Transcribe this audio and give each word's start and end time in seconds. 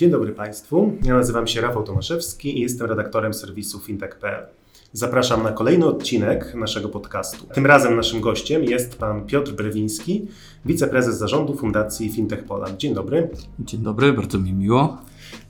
Dzień 0.00 0.10
dobry 0.10 0.32
Państwu. 0.32 0.92
Ja 1.04 1.14
nazywam 1.14 1.46
się 1.46 1.60
Rafał 1.60 1.82
Tomaszewski 1.82 2.58
i 2.58 2.60
jestem 2.60 2.86
redaktorem 2.86 3.34
serwisu 3.34 3.78
fintech.pl. 3.78 4.46
Zapraszam 4.92 5.42
na 5.42 5.52
kolejny 5.52 5.86
odcinek 5.86 6.54
naszego 6.54 6.88
podcastu. 6.88 7.46
Tym 7.46 7.66
razem 7.66 7.96
naszym 7.96 8.20
gościem 8.20 8.64
jest 8.64 8.98
pan 8.98 9.26
Piotr 9.26 9.52
Brewiński, 9.52 10.26
wiceprezes 10.64 11.18
zarządu 11.18 11.54
Fundacji 11.54 12.12
Fintech 12.12 12.44
Poland. 12.44 12.76
Dzień 12.76 12.94
dobry. 12.94 13.30
Dzień 13.58 13.80
dobry, 13.80 14.12
bardzo 14.12 14.38
mi 14.38 14.52
miło. 14.52 14.98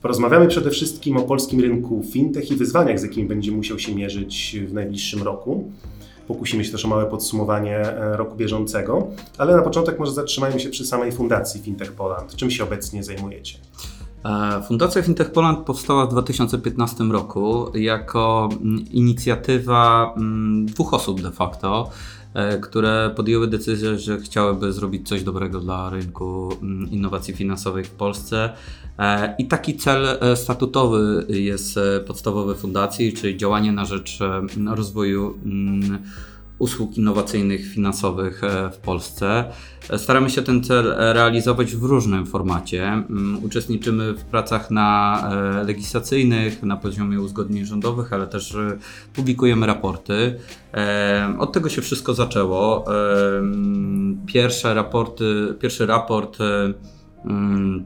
Porozmawiamy 0.01 0.47
przede 0.47 0.69
wszystkim 0.69 1.17
o 1.17 1.21
polskim 1.21 1.59
rynku 1.59 2.03
fintech 2.11 2.51
i 2.51 2.55
wyzwaniach, 2.55 2.99
z 2.99 3.03
jakimi 3.03 3.27
będzie 3.27 3.51
musiał 3.51 3.79
się 3.79 3.95
mierzyć 3.95 4.57
w 4.67 4.73
najbliższym 4.73 5.23
roku. 5.23 5.71
Pokusimy 6.27 6.65
się 6.65 6.71
też 6.71 6.85
o 6.85 6.87
małe 6.87 7.05
podsumowanie 7.05 7.77
e, 7.77 8.17
roku 8.17 8.35
bieżącego, 8.35 9.07
ale 9.37 9.55
na 9.55 9.61
początek 9.61 9.99
może 9.99 10.11
zatrzymajmy 10.11 10.59
się 10.59 10.69
przy 10.69 10.85
samej 10.85 11.11
Fundacji 11.11 11.61
Fintech 11.61 11.91
Poland. 11.91 12.35
Czym 12.35 12.51
się 12.51 12.63
obecnie 12.63 13.03
zajmujecie? 13.03 13.57
E, 14.23 14.61
Fundacja 14.67 15.01
Fintech 15.01 15.31
Poland 15.31 15.59
powstała 15.59 16.05
w 16.05 16.09
2015 16.09 17.03
roku 17.03 17.71
jako 17.77 18.49
mm, 18.51 18.85
inicjatywa 18.91 20.13
mm, 20.17 20.65
dwóch 20.65 20.93
osób 20.93 21.21
de 21.21 21.31
facto, 21.31 21.89
e, 22.33 22.57
które 22.57 23.11
podjęły 23.15 23.47
decyzję, 23.47 23.99
że 23.99 24.19
chciałyby 24.19 24.73
zrobić 24.73 25.07
coś 25.09 25.23
dobrego 25.23 25.59
dla 25.59 25.89
rynku 25.89 26.49
mm, 26.61 26.91
innowacji 26.91 27.33
finansowej 27.33 27.83
w 27.83 27.91
Polsce. 27.91 28.49
E, 28.99 29.35
I 29.37 29.47
taki 29.47 29.77
cel 29.77 30.19
statutowy 30.35 31.25
jest 31.29 31.79
podstawowy 32.07 32.55
fundacji, 32.55 33.13
czyli 33.13 33.37
działanie 33.37 33.71
na 33.71 33.85
rzecz 33.85 34.19
rozwoju 34.67 35.37
usług 36.61 36.97
innowacyjnych 36.97 37.67
finansowych 37.73 38.43
e, 38.43 38.69
w 38.71 38.77
Polsce. 38.77 39.51
E, 39.89 39.99
staramy 39.99 40.29
się 40.29 40.41
ten 40.41 40.63
cel 40.63 40.93
realizować 40.97 41.75
w 41.75 41.83
różnym 41.83 42.25
formacie. 42.25 42.83
Mm, 42.87 43.43
uczestniczymy 43.43 44.13
w 44.13 44.23
pracach 44.23 44.71
na 44.71 45.21
e, 45.31 45.63
legislacyjnych, 45.63 46.63
na 46.63 46.77
poziomie 46.77 47.21
uzgodnień 47.21 47.65
rządowych, 47.65 48.13
ale 48.13 48.27
też 48.27 48.57
publikujemy 49.13 49.67
raporty. 49.67 50.39
Od 51.39 51.53
tego 51.53 51.69
się 51.69 51.81
wszystko 51.81 52.13
zaczęło. 52.13 52.85
Pierwsze 54.25 54.73
raporty, 54.73 55.55
pierwszy 55.59 55.85
raport 55.85 56.37
mm, 57.25 57.85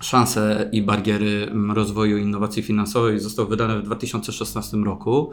szanse 0.00 0.68
i 0.72 0.82
bariery 0.82 1.52
rozwoju 1.74 2.18
innowacji 2.18 2.62
finansowej 2.62 3.20
został 3.20 3.46
wydany 3.46 3.78
w 3.78 3.82
2016 3.82 4.76
roku. 4.76 5.32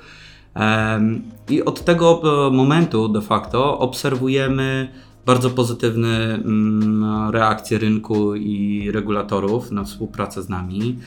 I 1.49 1.63
od 1.63 1.83
tego 1.85 2.21
e, 2.23 2.51
momentu 2.51 3.07
de 3.07 3.21
facto 3.21 3.79
obserwujemy 3.79 4.89
bardzo 5.25 5.49
pozytywne 5.49 6.35
mm, 6.35 7.29
reakcje 7.31 7.77
rynku 7.77 8.35
i 8.35 8.91
regulatorów 8.91 9.71
na 9.71 9.83
współpracę 9.83 10.43
z 10.43 10.49
nami. 10.49 10.99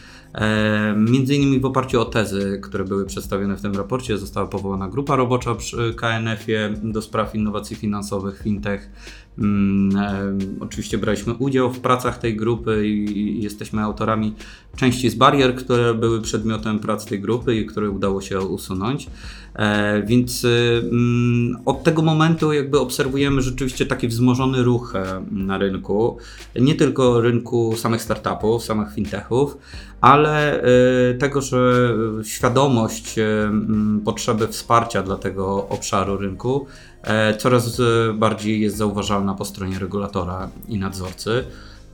Między 0.97 1.34
innymi 1.34 1.61
w 1.61 1.64
oparciu 1.64 2.01
o 2.01 2.05
tezy, 2.05 2.61
które 2.62 2.84
były 2.84 3.06
przedstawione 3.06 3.56
w 3.56 3.61
tym 3.61 3.75
raporcie, 3.75 4.19
została 4.19 4.47
powołana 4.47 4.89
grupa 4.89 5.17
robocza 5.17 5.55
przy 5.55 5.95
KNF-ie 5.95 6.75
do 6.83 7.03
spraw 7.03 7.34
innowacji 7.34 7.77
finansowych, 7.77 8.42
fintech. 8.42 8.91
Mm, 9.38 10.38
oczywiście 10.60 10.98
braliśmy 10.98 11.34
udział 11.34 11.72
w 11.72 11.80
pracach 11.80 12.18
tej 12.18 12.36
grupy 12.36 12.88
i 12.88 13.42
jesteśmy 13.42 13.82
autorami 13.82 14.34
części 14.77 15.10
z 15.10 15.14
barier, 15.14 15.54
które 15.54 15.94
były 15.94 16.22
przedmiotem 16.22 16.78
prac 16.78 17.06
tej 17.06 17.20
grupy 17.20 17.56
i 17.56 17.66
które 17.66 17.90
udało 17.90 18.20
się 18.20 18.40
usunąć. 18.40 19.06
E, 19.55 20.02
więc 20.02 20.44
y, 20.44 20.82
mm, 20.92 21.56
od 21.64 21.82
tego 21.82 22.02
momentu 22.02 22.52
jakby 22.52 22.80
obserwujemy 22.80 23.42
rzeczywiście 23.42 23.86
taki 23.86 24.08
wzmożony 24.08 24.62
ruch 24.62 24.94
e, 24.96 25.24
na 25.30 25.58
rynku. 25.58 26.18
Nie 26.60 26.74
tylko 26.74 27.20
rynku 27.20 27.77
samych 27.77 28.02
startupów, 28.02 28.64
samych 28.64 28.94
fintechów, 28.94 29.58
ale 30.00 30.64
y, 31.10 31.14
tego, 31.18 31.40
że 31.40 31.94
świadomość 32.24 33.18
y, 33.18 33.23
mm, 33.23 34.00
potrzeby 34.05 34.48
wsparcia 34.48 35.02
dla 35.02 35.17
tego 35.17 35.68
obszaru 35.68 36.17
rynku 36.17 36.67
e, 36.67 36.93
coraz 37.39 37.81
bardziej 38.15 38.61
jest 38.61 38.77
zauważalna 38.77 39.35
po 39.35 39.45
stronie 39.45 39.79
regulatora 39.79 40.51
i 40.69 40.79
nadzorcy. 40.79 41.45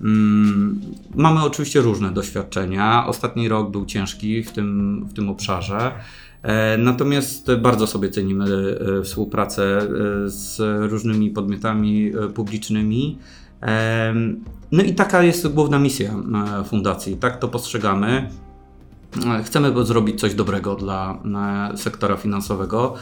Mm, 0.00 0.81
mamy 1.15 1.43
oczywiście 1.43 1.81
różne 1.81 2.10
doświadczenia. 2.10 3.06
Ostatni 3.06 3.48
rok 3.48 3.71
był 3.71 3.87
ciężki 3.87 4.43
w 4.43 4.53
tym, 4.53 5.00
w 5.10 5.12
tym 5.12 5.28
obszarze. 5.31 5.93
E, 6.43 6.78
natomiast 6.78 7.54
bardzo 7.54 7.87
sobie 7.87 8.10
cenimy 8.10 8.47
e, 8.98 9.03
współpracę 9.03 9.88
z 10.26 10.59
różnymi 10.91 11.31
podmiotami 11.31 12.12
publicznymi. 12.34 13.19
No 14.72 14.82
i 14.82 14.94
taka 14.94 15.22
jest 15.22 15.48
główna 15.48 15.78
misja 15.78 16.15
e, 16.60 16.65
fundacji, 16.65 17.16
tak 17.16 17.38
to 17.38 17.48
postrzegamy. 17.48 18.31
E, 19.26 19.43
chcemy 19.43 19.84
zrobić 19.84 20.21
coś 20.21 20.34
dobrego 20.34 20.76
dla 20.76 21.22
e, 21.72 21.76
sektora 21.76 22.16
finansowego 22.16 22.94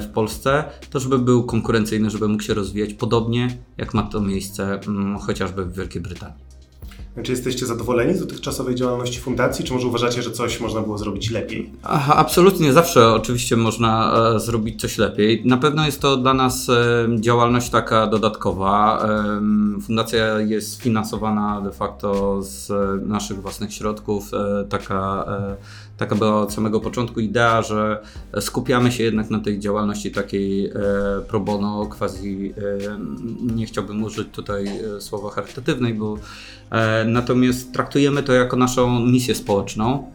w 0.00 0.06
Polsce, 0.14 0.64
to 0.90 1.00
żeby 1.00 1.18
był 1.18 1.44
konkurencyjny, 1.44 2.10
żeby 2.10 2.28
mógł 2.28 2.42
się 2.42 2.54
rozwijać 2.54 2.94
podobnie 2.94 3.58
jak 3.76 3.94
ma 3.94 4.02
to 4.02 4.20
miejsce 4.20 4.80
mm, 4.80 5.18
chociażby 5.18 5.64
w 5.64 5.72
Wielkiej 5.72 6.02
Brytanii. 6.02 6.45
Czy 7.22 7.32
jesteście 7.32 7.66
zadowoleni 7.66 8.14
z 8.14 8.20
dotychczasowej 8.20 8.74
działalności 8.74 9.20
fundacji, 9.20 9.64
czy 9.64 9.72
może 9.72 9.86
uważacie, 9.86 10.22
że 10.22 10.30
coś 10.30 10.60
można 10.60 10.80
było 10.80 10.98
zrobić 10.98 11.30
lepiej? 11.30 11.70
Aha, 11.82 12.16
absolutnie, 12.16 12.72
zawsze 12.72 13.12
oczywiście 13.12 13.56
można 13.56 14.14
e, 14.34 14.40
zrobić 14.40 14.80
coś 14.80 14.98
lepiej. 14.98 15.42
Na 15.44 15.56
pewno 15.56 15.86
jest 15.86 16.00
to 16.00 16.16
dla 16.16 16.34
nas 16.34 16.68
e, 16.68 17.06
działalność 17.20 17.70
taka 17.70 18.06
dodatkowa. 18.06 19.04
E, 19.08 19.40
fundacja 19.80 20.40
jest 20.40 20.82
finansowana 20.82 21.60
de 21.60 21.72
facto 21.72 22.42
z 22.42 22.72
naszych 23.08 23.42
własnych 23.42 23.74
środków. 23.74 24.34
E, 24.34 24.64
taka 24.68 25.24
e, 25.28 25.56
taka 25.96 26.14
była 26.14 26.42
od 26.42 26.52
samego 26.52 26.80
początku 26.80 27.20
idea, 27.20 27.62
że 27.62 28.02
skupiamy 28.40 28.92
się 28.92 29.04
jednak 29.04 29.30
na 29.30 29.40
tej 29.40 29.58
działalności 29.58 30.10
takiej 30.10 30.66
e, 30.66 30.72
pro 31.28 31.40
bono, 31.40 31.86
quasi, 31.86 32.52
e, 32.56 32.98
nie 33.54 33.66
chciałbym 33.66 34.04
użyć 34.04 34.28
tutaj 34.32 34.66
e, 34.66 35.00
słowa 35.00 35.30
charytatywnej, 35.30 35.94
bo 35.94 36.18
natomiast 37.06 37.72
traktujemy 37.72 38.22
to 38.22 38.32
jako 38.32 38.56
naszą 38.56 39.00
misję 39.00 39.34
społeczną, 39.34 40.10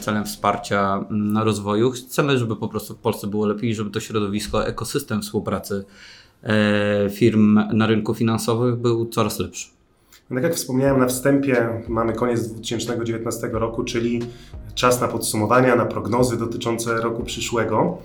celem 0.00 0.24
wsparcia 0.24 1.04
rozwoju. 1.42 1.90
Chcemy, 1.90 2.38
żeby 2.38 2.56
po 2.56 2.68
prostu 2.68 2.94
w 2.94 2.98
Polsce 2.98 3.26
było 3.26 3.46
lepiej, 3.46 3.74
żeby 3.74 3.90
to 3.90 4.00
środowisko, 4.00 4.66
ekosystem 4.66 5.22
współpracy 5.22 5.84
firm 7.10 7.60
na 7.72 7.86
rynku 7.86 8.14
finansowym 8.14 8.76
był 8.76 9.06
coraz 9.06 9.38
lepszy. 9.38 9.79
Tak 10.34 10.42
jak 10.42 10.54
wspomniałem 10.54 11.00
na 11.00 11.06
wstępie, 11.06 11.82
mamy 11.88 12.12
koniec 12.12 12.48
2019 12.48 13.48
roku, 13.52 13.84
czyli 13.84 14.20
czas 14.74 15.00
na 15.00 15.08
podsumowania, 15.08 15.76
na 15.76 15.86
prognozy 15.86 16.38
dotyczące 16.38 17.00
roku 17.00 17.24
przyszłego. 17.24 17.98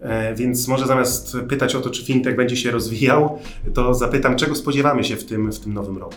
E, 0.00 0.34
więc 0.34 0.68
może 0.68 0.86
zamiast 0.86 1.36
pytać 1.48 1.74
o 1.74 1.80
to, 1.80 1.90
czy 1.90 2.04
fintech 2.04 2.36
będzie 2.36 2.56
się 2.56 2.70
rozwijał, 2.70 3.38
to 3.74 3.94
zapytam, 3.94 4.36
czego 4.36 4.54
spodziewamy 4.54 5.04
się 5.04 5.16
w 5.16 5.24
tym, 5.24 5.52
w 5.52 5.58
tym 5.58 5.74
nowym 5.74 5.98
roku. 5.98 6.14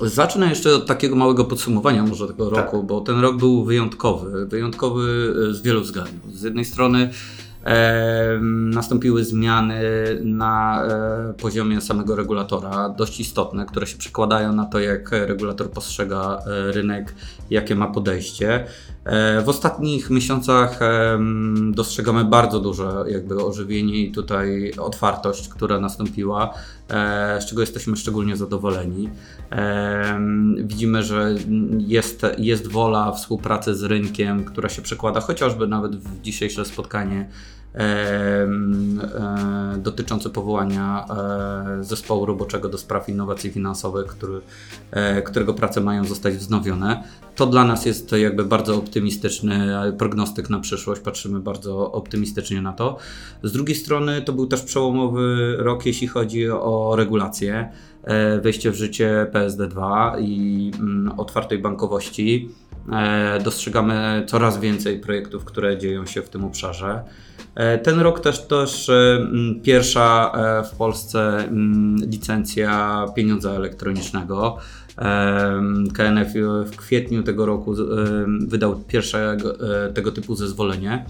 Zacznę 0.00 0.48
jeszcze 0.48 0.74
od 0.74 0.86
takiego 0.86 1.16
małego 1.16 1.44
podsumowania 1.44 2.02
może 2.02 2.26
tego 2.26 2.50
tak. 2.50 2.64
roku, 2.64 2.82
bo 2.82 3.00
ten 3.00 3.20
rok 3.20 3.36
był 3.36 3.64
wyjątkowy. 3.64 4.46
Wyjątkowy 4.46 5.34
z 5.50 5.62
wielu 5.62 5.80
względów. 5.80 6.38
Z 6.38 6.42
jednej 6.42 6.64
strony 6.64 7.10
nastąpiły 8.50 9.24
zmiany 9.24 9.80
na 10.24 10.84
e, 10.84 11.34
poziomie 11.34 11.80
samego 11.80 12.16
regulatora, 12.16 12.88
dość 12.88 13.20
istotne, 13.20 13.66
które 13.66 13.86
się 13.86 13.98
przekładają 13.98 14.52
na 14.52 14.64
to, 14.64 14.80
jak 14.80 15.10
regulator 15.10 15.70
postrzega 15.70 16.38
e, 16.46 16.72
rynek, 16.72 17.14
jakie 17.50 17.74
ma 17.74 17.86
podejście. 17.86 18.66
E, 19.04 19.42
w 19.42 19.48
ostatnich 19.48 20.10
miesiącach 20.10 20.80
dostrzegamy 21.70 22.24
bardzo 22.24 22.60
duże 22.60 23.04
jakby 23.08 23.44
ożywienie 23.44 23.96
i 23.96 24.12
tutaj 24.12 24.72
otwartość, 24.78 25.48
która 25.48 25.80
nastąpiła, 25.80 26.54
z 27.40 27.46
czego 27.46 27.60
jesteśmy 27.60 27.96
szczególnie 27.96 28.36
zadowoleni. 28.36 29.08
Widzimy, 30.56 31.02
że 31.02 31.34
jest, 31.78 32.26
jest 32.38 32.68
wola 32.68 33.12
współpracy 33.12 33.74
z 33.74 33.82
rynkiem, 33.82 34.44
która 34.44 34.68
się 34.68 34.82
przekłada 34.82 35.20
chociażby 35.20 35.66
nawet 35.66 35.96
w 35.96 36.20
dzisiejsze 36.20 36.64
spotkanie 36.64 37.28
E, 37.74 38.48
dotyczące 39.78 40.30
powołania 40.30 41.06
e, 41.80 41.84
zespołu 41.84 42.26
roboczego 42.26 42.68
do 42.68 42.78
spraw 42.78 43.08
innowacji 43.08 43.50
finansowych, 43.50 44.06
który, 44.06 44.40
e, 44.90 45.22
którego 45.22 45.54
prace 45.54 45.80
mają 45.80 46.04
zostać 46.04 46.34
wznowione. 46.34 47.04
To 47.36 47.46
dla 47.46 47.64
nas 47.64 47.86
jest 47.86 48.12
jakby 48.12 48.44
bardzo 48.44 48.76
optymistyczny 48.76 49.72
prognostyk 49.98 50.50
na 50.50 50.60
przyszłość, 50.60 51.00
patrzymy 51.00 51.40
bardzo 51.40 51.92
optymistycznie 51.92 52.62
na 52.62 52.72
to. 52.72 52.98
Z 53.42 53.52
drugiej 53.52 53.76
strony 53.76 54.22
to 54.22 54.32
był 54.32 54.46
też 54.46 54.62
przełomowy 54.62 55.56
rok, 55.58 55.86
jeśli 55.86 56.08
chodzi 56.08 56.50
o 56.50 56.94
regulacje, 56.96 57.68
wejście 58.42 58.70
w 58.70 58.74
życie 58.74 59.26
PSD2 59.32 60.10
i 60.20 60.70
mm, 60.78 61.20
otwartej 61.20 61.58
bankowości. 61.58 62.48
Dostrzegamy 63.44 64.24
coraz 64.26 64.60
więcej 64.60 65.00
projektów, 65.00 65.44
które 65.44 65.78
dzieją 65.78 66.06
się 66.06 66.22
w 66.22 66.28
tym 66.28 66.44
obszarze. 66.44 67.02
Ten 67.82 68.00
rok 68.00 68.20
też 68.20 68.46
też 68.46 68.90
pierwsza 69.62 70.32
w 70.72 70.76
Polsce 70.76 71.48
licencja 72.10 73.04
pieniądza 73.16 73.50
elektronicznego. 73.50 74.56
KNF 75.94 76.32
w 76.66 76.76
kwietniu 76.76 77.22
tego 77.22 77.46
roku 77.46 77.74
wydał 78.46 78.76
pierwsze 78.76 79.36
tego 79.94 80.12
typu 80.12 80.34
zezwolenie. 80.34 81.04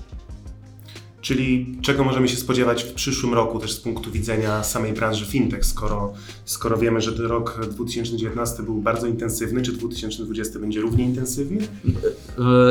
Czyli 1.22 1.76
czego 1.82 2.04
możemy 2.04 2.28
się 2.28 2.36
spodziewać 2.36 2.84
w 2.84 2.92
przyszłym 2.92 3.34
roku 3.34 3.58
też 3.58 3.72
z 3.72 3.80
punktu 3.80 4.10
widzenia 4.10 4.64
samej 4.64 4.92
branży 4.92 5.26
fintech, 5.26 5.64
skoro, 5.64 6.12
skoro 6.44 6.76
wiemy, 6.76 7.00
że 7.00 7.12
ten 7.12 7.26
rok 7.26 7.66
2019 7.66 8.62
był 8.62 8.74
bardzo 8.74 9.06
intensywny, 9.06 9.62
czy 9.62 9.72
2020 9.72 10.58
będzie 10.58 10.80
równie 10.80 11.04
intensywny? 11.04 11.58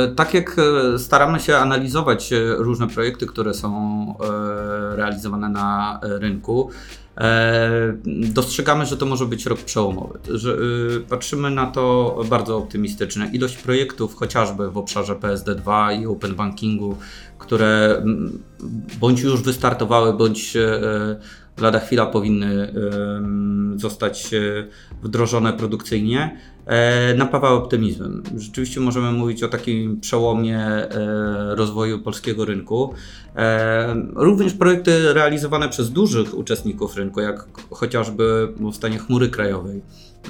E, 0.07 0.15
tak 0.15 0.33
jak 0.33 0.59
e, 0.59 0.99
staramy 0.99 1.39
się 1.39 1.57
analizować 1.57 2.33
e, 2.33 2.55
różne 2.57 2.87
projekty, 2.87 3.25
które 3.25 3.53
są 3.53 3.71
realizowane 4.95 5.49
na 5.49 5.99
rynku, 6.03 6.69
dostrzegamy, 8.33 8.85
że 8.85 8.97
to 8.97 9.05
może 9.05 9.25
być 9.25 9.45
rok 9.45 9.59
przełomowy. 9.59 10.19
Że, 10.33 10.57
patrzymy 11.09 11.49
na 11.49 11.67
to 11.67 12.15
bardzo 12.29 12.57
optymistycznie. 12.57 13.29
Ilość 13.33 13.57
projektów, 13.57 14.15
chociażby 14.15 14.71
w 14.71 14.77
obszarze 14.77 15.15
PSD2 15.15 16.01
i 16.01 16.05
open 16.05 16.35
bankingu, 16.35 16.97
które 17.37 17.97
mm, 17.97 18.43
bądź 18.99 19.21
już 19.21 19.41
wystartowały, 19.41 20.13
bądź 20.13 20.55
e, 20.55 20.81
lada 21.57 21.79
chwila 21.79 22.05
powinny 22.05 22.73
zostać 23.75 24.33
e, 24.33 24.39
wdrożone 25.03 25.53
produkcyjnie, 25.53 26.37
e, 26.60 26.60
napawa 27.17 27.49
optymizmem. 27.49 28.23
Rzeczywiście 28.37 28.79
możemy 28.79 29.11
mówić 29.11 29.43
o 29.43 29.47
takim 29.47 29.99
przełomie 29.99 30.87
rozwoju 31.49 31.99
polskiego 31.99 32.45
rynku. 32.45 32.93
Również 34.15 34.53
projekty 34.53 35.13
realizowane 35.13 35.69
przez 35.69 35.91
dużych 35.91 36.37
uczestników 36.37 36.97
rynku, 36.97 37.21
jak 37.21 37.47
chociażby 37.69 38.53
powstanie 38.61 38.99
chmury 38.99 39.29
krajowej 39.29 39.81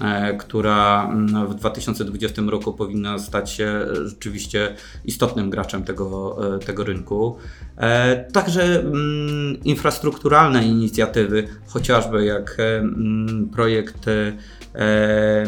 E, 0.02 0.34
która 0.38 1.10
mm, 1.12 1.48
w 1.48 1.56
2020 1.56 2.42
roku 2.48 2.74
powinna 2.74 3.20
stać 3.20 3.52
się 3.52 3.86
rzeczywiście 4.06 4.76
istotnym 5.06 5.50
graczem 5.50 5.84
tego, 5.84 6.38
e, 6.56 6.60
tego 6.60 6.84
rynku. 6.84 7.38
E, 7.78 8.26
także 8.32 8.80
mm, 8.80 9.64
infrastrukturalne 9.64 10.66
inicjatywy, 10.66 11.48
chociażby 11.68 12.26
jak 12.26 12.58
mm, 12.60 13.50
projekt 13.50 14.06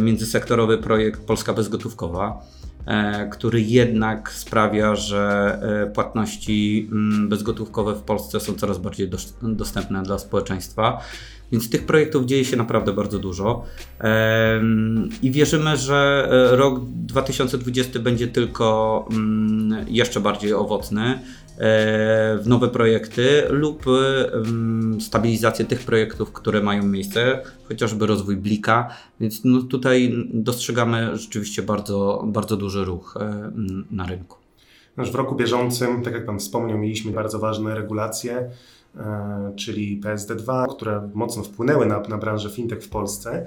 międzysektorowy 0.01 0.77
projekt 0.77 1.25
Polska 1.25 1.53
Bezgotówkowa, 1.53 2.41
który 3.31 3.61
jednak 3.61 4.31
sprawia, 4.31 4.95
że 4.95 5.59
płatności 5.93 6.89
bezgotówkowe 7.27 7.95
w 7.95 8.01
Polsce 8.01 8.39
są 8.39 8.53
coraz 8.53 8.77
bardziej 8.77 9.09
dostępne 9.41 10.03
dla 10.03 10.17
społeczeństwa. 10.17 11.01
Więc 11.53 11.69
tych 11.69 11.85
projektów 11.85 12.25
dzieje 12.25 12.45
się 12.45 12.57
naprawdę 12.57 12.93
bardzo 12.93 13.19
dużo. 13.19 13.65
I 15.21 15.31
wierzymy, 15.31 15.77
że 15.77 16.29
e, 16.51 16.55
rok 16.55 16.79
2020 16.85 17.99
będzie 17.99 18.27
tylko 18.27 19.05
mm, 19.11 19.85
jeszcze 19.87 20.19
bardziej 20.19 20.53
owocny 20.53 21.01
e, 21.03 21.19
w 21.57 22.43
nowe 22.45 22.67
projekty 22.67 23.43
lub 23.49 23.85
stabilizację 24.99 25.65
tych 25.65 25.79
projektów, 25.85 26.31
które 26.31 26.61
mają 26.61 26.83
miejsce, 26.83 27.41
chociażby 27.67 28.07
rozwój 28.07 28.37
Blika, 28.37 28.89
więc 29.19 29.41
no 29.43 29.61
tutaj 29.61 30.27
dostrzegamy 30.33 31.17
rzeczywiście 31.17 31.61
bardzo, 31.61 32.23
bardzo 32.27 32.57
duży 32.57 32.85
ruch 32.85 33.17
e, 33.19 33.51
na 33.91 34.05
rynku. 34.05 34.37
w 34.97 35.15
roku 35.15 35.35
bieżącym, 35.35 36.03
tak 36.03 36.13
jak 36.13 36.25
Pan 36.25 36.39
wspomniał, 36.39 36.77
mieliśmy 36.77 37.11
bardzo 37.11 37.39
ważne 37.39 37.75
regulacje 37.75 38.49
E, 38.97 39.53
czyli 39.55 40.01
PSD2, 40.01 40.75
które 40.75 41.09
mocno 41.13 41.43
wpłynęły 41.43 41.85
na, 41.85 41.99
na 41.99 42.17
branżę 42.17 42.49
fintech 42.49 42.83
w 42.83 42.89
Polsce. 42.89 43.45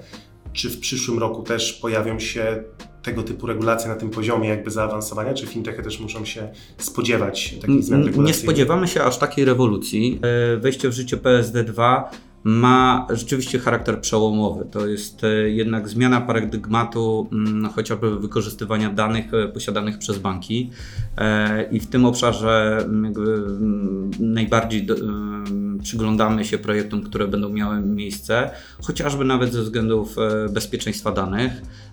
Czy 0.53 0.69
w 0.69 0.79
przyszłym 0.79 1.19
roku 1.19 1.43
też 1.43 1.73
pojawią 1.73 2.19
się 2.19 2.63
tego 3.07 3.23
typu 3.23 3.47
regulacje 3.47 3.89
na 3.89 3.95
tym 3.95 4.09
poziomie 4.09 4.49
jakby 4.49 4.71
zaawansowania? 4.71 5.33
Czy 5.33 5.47
fintechy 5.47 5.83
też 5.83 5.99
muszą 5.99 6.25
się 6.25 6.49
spodziewać 6.77 7.55
takich 7.61 7.83
zmian 7.83 7.99
regulacyjnych? 8.03 8.27
Nie 8.27 8.33
spodziewamy 8.33 8.87
się 8.87 9.03
aż 9.03 9.17
takiej 9.17 9.45
rewolucji. 9.45 10.19
E, 10.53 10.57
wejście 10.57 10.89
w 10.89 10.93
życie 10.93 11.17
PSD2 11.17 12.03
ma 12.43 13.07
rzeczywiście 13.09 13.59
charakter 13.59 14.01
przełomowy. 14.01 14.65
To 14.71 14.87
jest 14.87 15.23
e, 15.23 15.49
jednak 15.49 15.89
zmiana 15.89 16.21
paradygmatu 16.21 17.27
mm, 17.31 17.69
chociażby 17.69 18.19
wykorzystywania 18.19 18.89
danych 18.89 19.33
e, 19.33 19.47
posiadanych 19.47 19.97
przez 19.97 20.19
banki 20.19 20.71
i 21.71 21.79
w 21.79 21.87
tym 21.87 22.05
obszarze 22.05 22.77
mm, 22.85 23.05
mm, 23.05 24.11
najbardziej 24.19 24.87
przyglądamy 25.83 26.45
się 26.45 26.57
projektom, 26.57 27.01
które 27.03 27.27
będą 27.27 27.49
miały 27.49 27.81
miejsce, 27.81 28.49
chociażby 28.81 29.25
nawet 29.25 29.53
ze 29.53 29.61
względów 29.61 30.15
bezpieczeństwa 30.49 31.11
danych, 31.11 31.51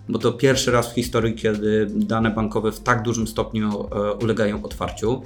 bo 0.09 0.19
to 0.19 0.31
pierwszy 0.31 0.71
raz 0.71 0.91
w 0.91 0.95
historii, 0.95 1.35
kiedy 1.35 1.87
dane 1.95 2.31
bankowe 2.31 2.71
w 2.71 2.79
tak 2.79 3.03
dużym 3.03 3.27
stopniu 3.27 3.89
ulegają 4.21 4.63
otwarciu. 4.63 5.21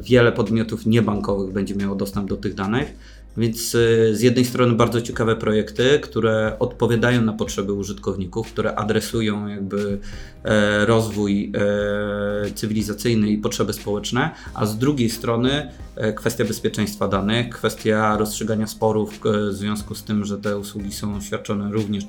Wiele 0.00 0.32
podmiotów 0.32 0.86
niebankowych 0.86 1.52
będzie 1.52 1.74
miało 1.74 1.94
dostęp 1.94 2.28
do 2.28 2.36
tych 2.36 2.54
danych 2.54 2.94
więc 3.36 3.74
y, 3.74 4.10
z 4.16 4.20
jednej 4.20 4.44
strony 4.44 4.74
bardzo 4.74 5.00
ciekawe 5.00 5.36
projekty, 5.36 6.00
które 6.02 6.56
odpowiadają 6.58 7.22
na 7.22 7.32
potrzeby 7.32 7.72
użytkowników, 7.72 8.52
które 8.52 8.74
adresują 8.74 9.46
jakby 9.46 9.98
e, 10.44 10.86
rozwój 10.86 11.52
e, 11.54 12.50
cywilizacyjny 12.50 13.30
i 13.30 13.38
potrzeby 13.38 13.72
społeczne, 13.72 14.30
a 14.54 14.66
z 14.66 14.78
drugiej 14.78 15.10
strony 15.10 15.70
e, 15.96 16.12
kwestia 16.12 16.44
bezpieczeństwa 16.44 17.08
danych, 17.08 17.48
kwestia 17.48 18.16
rozstrzygania 18.16 18.66
sporów 18.66 19.20
w 19.24 19.52
związku 19.52 19.94
z 19.94 20.04
tym, 20.04 20.24
że 20.24 20.38
te 20.38 20.58
usługi 20.58 20.92
są 20.92 21.20
świadczone 21.20 21.72
również 21.72 22.04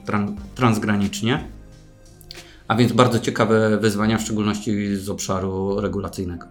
transgranicznie. 0.56 1.48
A 2.68 2.76
więc 2.76 2.92
bardzo 2.94 3.20
ciekawe 3.20 3.78
wyzwania, 3.78 4.18
w 4.18 4.22
szczególności 4.22 4.96
z 4.96 5.10
obszaru 5.10 5.82
regulacyjnego. 5.82 6.46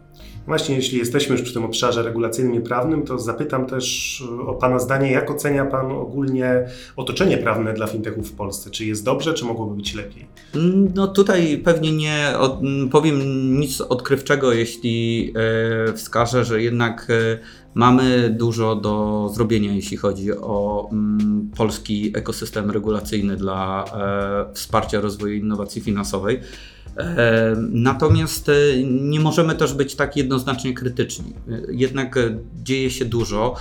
Właśnie, 0.47 0.77
jeśli 0.77 0.99
jesteśmy 0.99 1.33
już 1.33 1.43
przy 1.43 1.55
tym 1.55 1.65
obszarze 1.65 2.03
regulacyjnym 2.03 2.55
i 2.55 2.61
prawnym, 2.61 3.03
to 3.03 3.19
zapytam 3.19 3.67
też 3.67 4.23
o 4.47 4.55
Pana 4.55 4.79
zdanie, 4.79 5.11
jak 5.11 5.31
ocenia 5.31 5.65
Pan 5.65 5.93
ogólnie 5.93 6.67
otoczenie 6.97 7.39
prawne 7.39 7.75
dla 7.75 7.87
fintechów 7.87 8.31
w 8.31 8.33
Polsce? 8.33 8.71
Czy 8.71 8.85
jest 8.85 9.05
dobrze, 9.05 9.35
czy 9.35 9.45
mogłoby 9.45 9.77
być 9.77 9.95
lepiej? 9.95 10.27
No 10.95 11.07
tutaj 11.07 11.59
pewnie 11.65 11.93
nie 11.93 12.33
od, 12.39 12.61
powiem 12.91 13.21
nic 13.61 13.81
odkrywczego, 13.81 14.53
jeśli 14.53 15.33
e, 15.89 15.93
wskażę, 15.93 16.45
że 16.45 16.63
jednak 16.63 17.07
e, 17.11 17.39
mamy 17.75 18.31
dużo 18.39 18.77
do 18.77 19.29
zrobienia, 19.35 19.73
jeśli 19.73 19.97
chodzi 19.97 20.33
o 20.33 20.89
mm, 20.93 21.51
polski 21.57 22.13
ekosystem 22.17 22.71
regulacyjny 22.71 23.37
dla 23.37 23.85
e, 23.85 24.55
wsparcia 24.55 25.01
rozwoju 25.01 25.35
innowacji 25.35 25.83
finansowej. 25.83 26.41
Natomiast 27.71 28.49
e, 28.49 28.53
nie 28.85 29.21
możemy 29.21 29.55
też 29.55 29.75
być 29.75 29.95
tak 29.95 30.17
jednoznacznie 30.17 30.75
krytyczni. 30.75 31.33
Jednak 31.69 32.19
dzieje 32.63 32.91
się 32.91 33.05
dużo. 33.05 33.55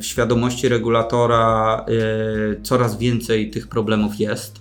W 0.00 0.04
świadomości 0.04 0.68
regulatora 0.68 1.84
e, 1.88 2.62
coraz 2.62 2.98
więcej 2.98 3.50
tych 3.50 3.68
problemów 3.68 4.20
jest. 4.20 4.60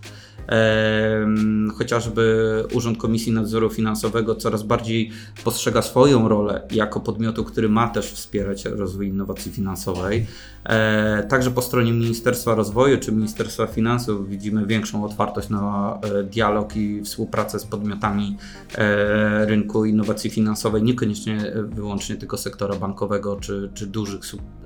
Chociażby 1.78 2.64
Urząd 2.74 2.98
Komisji 2.98 3.32
Nadzoru 3.32 3.70
Finansowego 3.70 4.36
coraz 4.36 4.64
bardziej 4.64 5.12
postrzega 5.44 5.82
swoją 5.82 6.28
rolę 6.28 6.62
jako 6.72 7.00
podmiotu, 7.00 7.44
który 7.44 7.70
ma 7.70 7.88
też 7.88 8.12
wspierać 8.12 8.66
rozwój 8.66 9.08
innowacji 9.08 9.52
finansowej. 9.52 10.28
E, 10.66 11.24
także 11.24 11.52
po 11.52 11.62
stronie 11.62 11.94
Ministerstwa 11.94 12.56
Rozwoju 12.56 12.98
czy 12.98 13.12
Ministerstwa 13.12 13.68
Finansów 13.68 14.30
widzimy 14.30 14.66
większą 14.66 15.06
otwartość 15.06 15.50
na 15.50 16.00
e, 16.02 16.24
dialog 16.24 16.76
i 16.76 17.02
współpracę 17.02 17.60
z 17.60 17.66
podmiotami 17.66 18.38
e, 18.76 19.46
rynku 19.46 19.86
innowacji 19.86 20.30
finansowej, 20.30 20.84
niekoniecznie 20.84 21.54
wyłącznie 21.56 22.16
tylko 22.16 22.38
sektora 22.38 22.76
bankowego 22.76 23.36
czy, 23.36 23.70
czy 23.74 23.88
dużych 23.88 24.22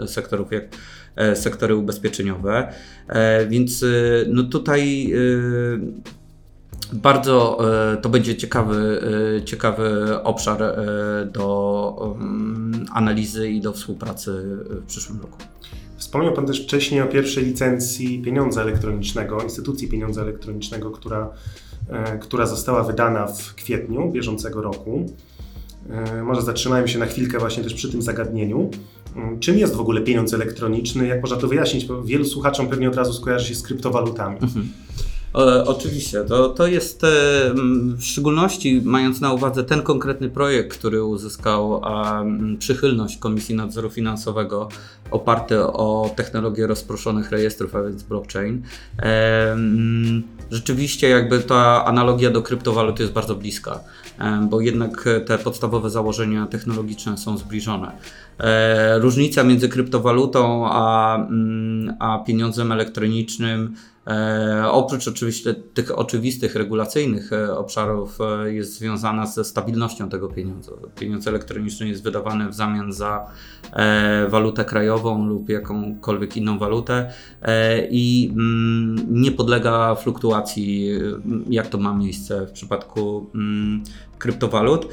sektorów 0.06 0.52
jak 0.52 0.64
sektory 1.36 1.76
ubezpieczeniowe. 1.76 2.74
Więc 3.50 3.86
no 4.28 4.44
tutaj 4.44 5.14
bardzo 6.94 7.60
to 8.02 8.10
będzie 8.10 8.36
ciekawy, 8.36 9.02
ciekawy 9.46 10.20
obszar 10.24 10.76
do 11.34 12.16
mm, 12.20 12.86
analizy 12.94 13.50
i 13.50 13.62
do 13.62 13.74
współpracy 13.74 14.32
w 14.70 14.86
przyszłym 14.88 15.22
roku. 15.22 15.38
Wspomniał 15.98 16.34
Pan 16.34 16.46
też 16.46 16.64
wcześniej 16.64 17.02
o 17.02 17.08
pierwszej 17.08 17.46
licencji 17.46 18.22
pieniądza 18.22 18.62
elektronicznego, 18.62 19.42
instytucji 19.42 19.88
pieniądza 19.88 20.22
elektronicznego, 20.22 20.92
która, 20.92 21.30
e, 21.90 22.18
która 22.18 22.46
została 22.46 22.84
wydana 22.84 23.28
w 23.28 23.56
kwietniu 23.56 24.12
bieżącego 24.12 24.62
roku. 24.62 25.06
E, 25.90 26.24
może 26.24 26.42
zatrzymajmy 26.42 26.88
się 26.88 27.00
na 27.00 27.06
chwilkę 27.06 27.40
właśnie 27.40 27.64
też 27.64 27.74
przy 27.74 27.92
tym 27.92 28.02
zagadnieniu. 28.02 28.70
Czym 29.40 29.58
jest 29.58 29.76
w 29.76 29.80
ogóle 29.80 30.02
pieniądz 30.02 30.34
elektroniczny? 30.34 31.08
Jak 31.08 31.22
można 31.22 31.38
to 31.38 31.48
wyjaśnić? 31.48 31.86
Bo 31.86 32.04
wielu 32.04 32.26
słuchaczom 32.26 32.68
pewnie 32.68 32.88
od 32.88 32.96
razu 32.96 33.14
skojarzy 33.14 33.48
się 33.48 33.56
z 33.56 33.62
kryptowalutami. 33.64 34.38
Mhm. 34.42 34.70
E, 35.36 35.66
oczywiście, 35.66 36.24
to, 36.24 36.50
to 36.50 36.68
jest 36.68 37.04
e, 37.04 37.08
w 37.98 38.04
szczególności 38.04 38.82
mając 38.86 39.22
na 39.22 39.34
uwadze 39.34 39.64
ten 39.64 39.82
konkretny 39.82 40.30
projekt, 40.30 40.78
który 40.78 41.04
uzyskał 41.04 41.82
przychylność 42.60 43.18
Komisji 43.18 43.56
Nadzoru 43.56 43.90
Finansowego 43.90 44.70
oparty 45.12 45.64
o 45.64 46.12
technologię 46.16 46.68
rozproszonych 46.68 47.32
rejestrów, 47.32 47.76
a 47.76 47.84
więc 47.84 48.04
blockchain. 48.04 48.62
E, 49.00 49.58
rzeczywiście 50.52 51.10
jakby 51.10 51.40
ta 51.40 51.86
analogia 51.86 52.32
do 52.32 52.42
kryptowalut 52.42 53.00
jest 53.00 53.12
bardzo 53.12 53.36
bliska, 53.36 53.80
bo 54.50 54.62
jednak 54.62 55.06
te 55.26 55.38
podstawowe 55.38 55.90
założenia 55.90 56.48
technologiczne 56.48 57.18
są 57.18 57.38
zbliżone. 57.38 57.92
Różnica 58.96 59.44
między 59.44 59.70
kryptowalutą 59.70 60.66
a, 60.72 61.20
a 62.00 62.20
pieniądzem 62.20 62.72
elektronicznym 62.72 63.76
oprócz 64.72 65.08
oczywiście 65.08 65.54
tych 65.54 66.00
oczywistych 66.00 66.56
regulacyjnych 66.56 67.34
e, 67.34 67.58
obszarów 67.58 68.18
e, 68.22 68.54
jest 68.54 68.74
związana 68.74 69.26
ze 69.26 69.46
stabilnością 69.46 70.10
tego 70.10 70.28
pieniądza. 70.28 70.72
Pieniądz 71.00 71.28
elektroniczny 71.28 71.88
jest 71.88 72.04
wydawany 72.04 72.50
w 72.50 72.54
zamian 72.54 72.94
za 72.94 73.32
walutę 74.30 74.66
krajową 74.66 75.26
lub 75.26 75.50
jakąkolwiek 75.50 76.38
inną 76.38 76.60
walutę 76.60 77.12
i 77.90 78.30
mm, 78.32 79.22
nie 79.22 79.32
podlega 79.32 79.96
fluktuacji, 79.96 80.90
jak 81.50 81.68
to 81.68 81.78
ma 81.78 81.94
miejsce 81.94 82.48
w 82.48 82.52
przypadku 82.52 83.30
mm, 83.36 83.84
kryptowalut. 84.18 84.88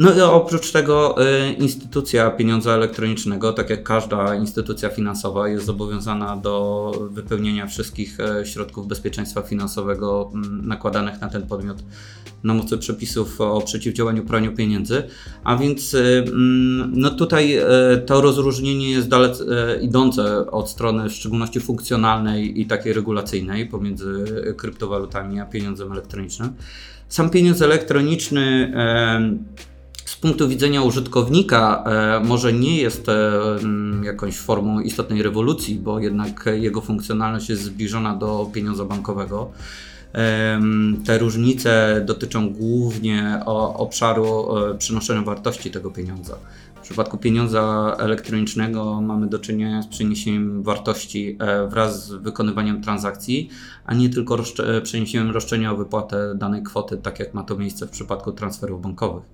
No 0.00 0.14
i 0.14 0.20
oprócz 0.20 0.72
tego 0.72 1.16
y, 1.48 1.52
instytucja 1.52 2.30
pieniądza 2.30 2.72
elektronicznego, 2.72 3.52
tak 3.52 3.70
jak 3.70 3.82
każda 3.82 4.34
instytucja 4.34 4.88
finansowa, 4.88 5.48
jest 5.48 5.66
zobowiązana 5.66 6.36
do 6.36 6.92
wypełnienia 7.10 7.66
wszystkich 7.66 8.18
y, 8.20 8.46
środków 8.46 8.86
bezpieczeństwa 8.86 9.42
finansowego 9.42 10.32
y, 10.34 10.66
nakładanych 10.66 11.20
na 11.20 11.28
ten 11.28 11.46
podmiot 11.46 11.82
na 12.44 12.54
mocy 12.54 12.78
przepisów 12.78 13.40
o 13.40 13.60
przeciwdziałaniu 13.60 14.24
praniu 14.24 14.52
pieniędzy. 14.52 15.02
A 15.44 15.56
więc 15.56 15.94
y, 15.94 16.24
mm, 16.26 16.92
no 16.94 17.10
tutaj 17.10 17.58
to 18.06 18.20
rozróżnienie 18.20 18.90
jest 18.90 19.08
dalece 19.08 19.78
idące 19.82 20.50
od 20.50 20.70
strony 20.70 21.08
w 21.08 21.12
szczególności 21.12 21.60
funkcjonalnej 21.60 22.60
i 22.60 22.66
takiej 22.66 22.92
regulacyjnej 22.92 23.66
pomiędzy 23.66 24.24
kryptowalutami 24.56 25.40
a 25.40 25.46
pieniądzem 25.46 25.92
elektronicznym. 25.92 26.52
Sam 27.08 27.30
pieniądz 27.30 27.62
elektroniczny 27.62 28.72
punktu 30.20 30.48
widzenia 30.48 30.82
użytkownika 30.82 31.84
e, 31.86 32.20
może 32.24 32.52
nie 32.52 32.76
jest 32.76 33.08
e, 33.08 33.40
jakąś 34.02 34.38
formą 34.38 34.80
istotnej 34.80 35.22
rewolucji, 35.22 35.78
bo 35.78 36.00
jednak 36.00 36.44
jego 36.52 36.80
funkcjonalność 36.80 37.48
jest 37.48 37.62
zbliżona 37.62 38.16
do 38.16 38.50
pieniądza 38.52 38.84
bankowego. 38.84 39.50
Te 41.06 41.18
różnice 41.18 42.02
dotyczą 42.06 42.50
głównie 42.50 43.40
obszaru 43.74 44.56
e, 44.56 44.78
przenoszenia 44.78 45.22
wartości 45.22 45.70
tego 45.70 45.90
pieniądza 45.90 46.36
przypadku 46.90 47.18
pieniądza 47.18 47.96
elektronicznego 47.98 49.00
mamy 49.00 49.26
do 49.26 49.38
czynienia 49.38 49.82
z 49.82 49.86
przeniesieniem 49.86 50.62
wartości 50.62 51.36
e, 51.40 51.66
wraz 51.68 52.06
z 52.06 52.12
wykonywaniem 52.12 52.82
transakcji, 52.82 53.48
a 53.84 53.94
nie 53.94 54.08
tylko 54.08 54.38
przeniesieniem 54.82 55.30
roszczenia 55.30 55.72
o 55.72 55.76
wypłatę 55.76 56.34
danej 56.34 56.62
kwoty, 56.62 56.96
tak 56.96 57.18
jak 57.18 57.34
ma 57.34 57.42
to 57.42 57.56
miejsce 57.56 57.86
w 57.86 57.90
przypadku 57.90 58.32
transferów 58.32 58.82
bankowych. 58.82 59.24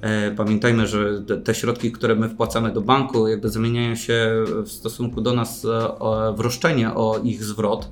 E, 0.00 0.30
pamiętajmy, 0.30 0.86
że 0.86 1.22
te 1.44 1.54
środki, 1.54 1.92
które 1.92 2.14
my 2.14 2.28
wpłacamy 2.28 2.72
do 2.72 2.80
banku, 2.80 3.28
jakby 3.28 3.48
zamieniają 3.48 3.94
się 3.94 4.44
w 4.64 4.68
stosunku 4.68 5.20
do 5.20 5.34
nas 5.34 5.64
e, 5.64 5.68
w 6.36 6.40
roszczenie 6.40 6.94
o 6.94 7.20
ich 7.24 7.44
zwrot 7.44 7.90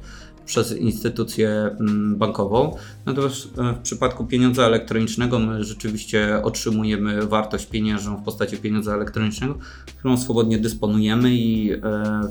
przez 0.48 0.76
instytucję 0.76 1.50
mm, 1.50 2.16
bankową. 2.16 2.76
Natomiast 3.06 3.58
e, 3.58 3.72
w 3.74 3.78
przypadku 3.78 4.24
pieniądza 4.24 4.66
elektronicznego 4.66 5.38
my 5.38 5.64
rzeczywiście 5.64 6.40
otrzymujemy 6.42 7.26
wartość 7.26 7.66
pieniężną 7.66 8.16
w 8.16 8.22
postaci 8.22 8.56
pieniądza 8.56 8.94
elektronicznego, 8.94 9.54
którą 9.98 10.16
swobodnie 10.16 10.58
dysponujemy 10.58 11.34
i 11.34 11.72
e, 11.72 11.78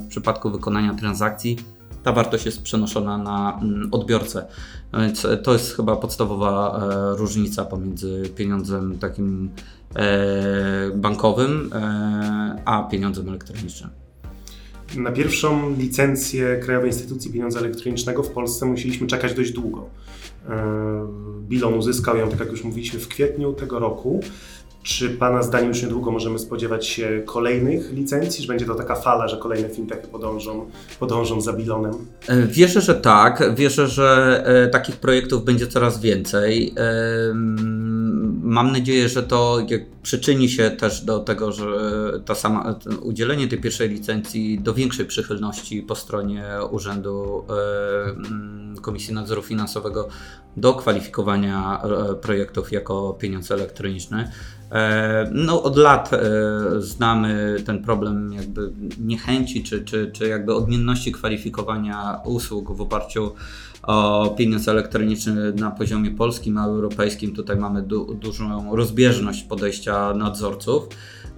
w 0.04 0.06
przypadku 0.08 0.50
wykonania 0.50 0.94
transakcji 0.94 1.56
ta 2.02 2.12
wartość 2.12 2.46
jest 2.46 2.62
przenoszona 2.62 3.18
na 3.18 3.58
mm, 3.62 3.88
odbiorcę. 3.92 4.46
Więc 4.94 5.26
to 5.42 5.52
jest 5.52 5.76
chyba 5.76 5.96
podstawowa 5.96 6.80
e, 6.82 7.16
różnica 7.16 7.64
pomiędzy 7.64 8.22
pieniądzem 8.36 8.98
takim 8.98 9.50
bankowym 10.94 11.70
a 12.64 12.82
pieniądzem 12.82 13.28
elektronicznym. 13.28 14.07
Na 14.96 15.12
pierwszą 15.12 15.76
licencję 15.78 16.56
Krajowej 16.56 16.90
Instytucji 16.90 17.32
Pieniądza 17.32 17.58
Elektronicznego 17.58 18.22
w 18.22 18.30
Polsce 18.30 18.66
musieliśmy 18.66 19.06
czekać 19.06 19.34
dość 19.34 19.52
długo. 19.52 19.90
E, 20.48 21.06
Bilon 21.48 21.74
uzyskał 21.74 22.16
ją, 22.16 22.28
tak 22.28 22.40
jak 22.40 22.50
już 22.50 22.64
mówiliśmy, 22.64 23.00
w 23.00 23.08
kwietniu 23.08 23.52
tego 23.52 23.78
roku. 23.78 24.20
Czy 24.82 25.10
Pana 25.10 25.42
zdaniem 25.42 25.68
już 25.68 25.82
niedługo 25.82 26.10
możemy 26.10 26.38
spodziewać 26.38 26.86
się 26.86 27.22
kolejnych 27.26 27.92
licencji? 27.92 28.42
Czy 28.42 28.48
będzie 28.48 28.66
to 28.66 28.74
taka 28.74 28.94
fala, 28.94 29.28
że 29.28 29.36
kolejne 29.36 29.68
fintechy 29.68 30.08
podążą, 30.08 30.70
podążą 31.00 31.40
za 31.40 31.52
Bilonem? 31.52 31.94
E, 32.28 32.46
wierzę, 32.46 32.80
że 32.80 32.94
tak. 32.94 33.54
Wierzę, 33.54 33.88
że 33.88 34.42
e, 34.46 34.68
takich 34.68 34.96
projektów 34.96 35.44
będzie 35.44 35.66
coraz 35.66 36.00
więcej. 36.00 36.74
Mam 38.42 38.72
nadzieję, 38.72 39.08
że 39.08 39.22
to 39.22 39.58
przyczyni 40.02 40.48
się 40.48 40.70
też 40.70 41.00
do 41.00 41.18
tego, 41.18 41.52
że 41.52 41.66
ta 42.24 42.34
sama, 42.34 42.74
udzielenie 43.02 43.48
tej 43.48 43.60
pierwszej 43.60 43.88
licencji 43.88 44.60
do 44.60 44.74
większej 44.74 45.06
przychylności 45.06 45.82
po 45.82 45.94
stronie 45.94 46.44
Urzędu 46.70 47.44
Komisji 48.82 49.14
Nadzoru 49.14 49.42
Finansowego 49.42 50.08
do 50.56 50.74
kwalifikowania 50.74 51.82
projektów 52.20 52.72
jako 52.72 53.16
pieniądz 53.20 53.50
elektroniczny. 53.50 54.30
E, 54.72 55.30
no, 55.32 55.62
od 55.62 55.76
lat 55.76 56.12
e, 56.12 56.20
znamy 56.78 57.56
ten 57.66 57.82
problem 57.82 58.32
jakby 58.32 58.72
niechęci 59.00 59.62
czy, 59.62 59.84
czy, 59.84 60.10
czy 60.12 60.28
jakby 60.28 60.54
odmienności 60.54 61.12
kwalifikowania 61.12 62.20
usług 62.24 62.76
w 62.76 62.80
oparciu 62.80 63.32
o 63.88 64.34
pieniądz 64.38 64.68
elektroniczny 64.68 65.52
na 65.52 65.70
poziomie 65.70 66.10
polskim, 66.10 66.58
a 66.58 66.64
europejskim. 66.64 67.34
Tutaj 67.34 67.56
mamy 67.56 67.82
du 67.82 68.14
dużą 68.14 68.76
rozbieżność 68.76 69.42
podejścia 69.42 70.14
nadzorców. 70.14 70.88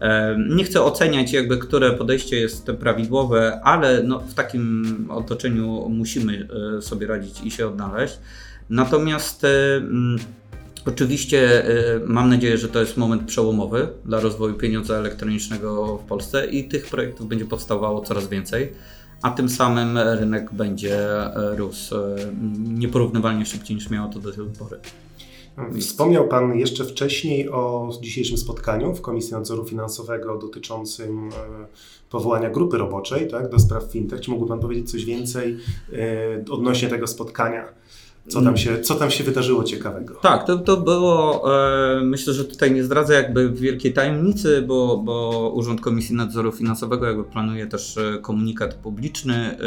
E, 0.00 0.36
nie 0.48 0.64
chcę 0.64 0.82
oceniać, 0.82 1.32
jakby, 1.32 1.58
które 1.58 1.92
podejście 1.92 2.40
jest 2.40 2.66
prawidłowe, 2.66 3.60
ale 3.64 4.02
no, 4.02 4.20
w 4.20 4.34
takim 4.34 4.84
otoczeniu 5.10 5.88
musimy 5.88 6.48
sobie 6.80 7.06
radzić 7.06 7.40
i 7.44 7.50
się 7.50 7.66
odnaleźć. 7.66 8.18
Natomiast 8.70 9.46
Oczywiście 10.86 11.68
y, 11.96 12.00
mam 12.06 12.28
nadzieję, 12.28 12.58
że 12.58 12.68
to 12.68 12.80
jest 12.80 12.96
moment 12.96 13.22
przełomowy 13.22 13.88
dla 14.04 14.20
rozwoju 14.20 14.54
pieniądza 14.54 14.96
elektronicznego 14.96 15.96
w 15.96 16.04
Polsce 16.04 16.46
i 16.46 16.68
tych 16.68 16.86
projektów 16.86 17.28
będzie 17.28 17.44
powstawało 17.44 18.00
coraz 18.00 18.28
więcej, 18.28 18.72
a 19.22 19.30
tym 19.30 19.48
samym 19.48 19.98
rynek 19.98 20.52
będzie 20.52 20.96
e, 20.96 21.56
rósł 21.56 21.96
e, 21.96 22.16
nieporównywalnie 22.58 23.46
szybciej 23.46 23.76
niż 23.76 23.90
miało 23.90 24.12
to 24.12 24.18
do 24.18 24.32
tej 24.32 24.44
pory. 24.58 24.80
Wspomniał 25.80 26.28
Pan 26.28 26.58
jeszcze 26.58 26.84
wcześniej 26.84 27.50
o 27.50 27.90
dzisiejszym 28.00 28.36
spotkaniu 28.38 28.94
w 28.94 29.00
Komisji 29.00 29.32
Nadzoru 29.32 29.64
Finansowego 29.64 30.38
dotyczącym 30.38 31.28
e, 31.28 31.32
powołania 32.10 32.50
grupy 32.50 32.78
roboczej 32.78 33.28
tak, 33.28 33.48
do 33.48 33.58
spraw 33.58 33.84
fintech. 33.84 34.20
Czy 34.20 34.30
mógłby 34.30 34.48
Pan 34.48 34.60
powiedzieć 34.60 34.90
coś 34.90 35.04
więcej 35.04 35.56
odnośnie 36.50 36.88
tego 36.88 37.06
spotkania? 37.06 37.64
Co 38.30 38.42
tam 38.42 38.56
się, 38.56 38.80
co 38.80 38.94
tam 38.94 39.10
się 39.10 39.24
wydarzyło 39.24 39.64
ciekawego? 39.64 40.14
Tak, 40.14 40.46
to, 40.46 40.58
to 40.58 40.76
było, 40.76 41.44
e, 41.98 42.00
myślę, 42.04 42.32
że 42.32 42.44
tutaj 42.44 42.72
nie 42.72 42.84
zdradzę 42.84 43.14
jakby 43.14 43.50
wielkiej 43.50 43.92
tajemnicy, 43.92 44.62
bo, 44.62 44.98
bo 44.98 45.50
Urząd 45.54 45.80
Komisji 45.80 46.16
Nadzoru 46.16 46.52
Finansowego 46.52 47.06
jakby 47.06 47.24
planuje 47.24 47.66
też 47.66 47.96
e, 47.96 48.18
komunikat 48.18 48.74
publiczny 48.74 49.34
e, 49.34 49.58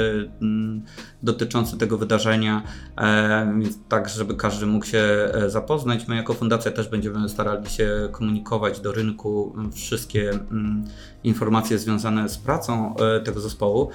dotyczący 1.24 1.78
tego 1.78 1.98
wydarzenia, 1.98 2.64
e, 2.98 3.54
tak 3.90 4.10
żeby 4.10 4.36
każdy 4.36 4.66
mógł 4.66 4.86
się 4.86 5.00
e, 5.00 5.50
zapoznać. 5.50 6.08
My 6.08 6.16
jako 6.16 6.34
fundacja 6.34 6.72
też 6.72 6.88
będziemy 6.88 7.30
starali 7.30 7.70
się 7.70 8.10
komunikować 8.12 8.80
do 8.80 8.92
rynku 8.92 9.56
wszystkie 9.74 10.40
informacje 11.24 11.80
związane 11.80 12.30
z 12.30 12.38
pracą 12.38 12.96
e, 12.96 13.20
tego 13.20 13.40
zespołu. 13.42 13.90